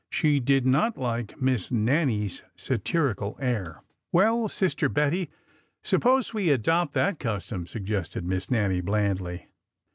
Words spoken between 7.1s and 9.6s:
custom," suggested Miss Nannie, blandly.